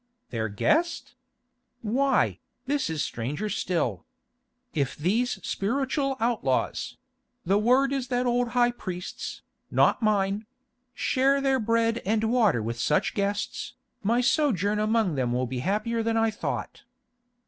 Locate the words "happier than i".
15.59-16.31